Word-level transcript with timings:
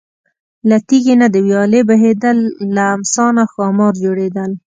له 0.69 0.77
تیږې 0.87 1.15
نه 1.21 1.27
د 1.33 1.35
ویالې 1.45 1.81
بهیدل، 1.89 2.37
له 2.75 2.83
امسا 2.95 3.25
نه 3.37 3.43
ښامار 3.51 3.93
جوړېدل. 4.03 4.51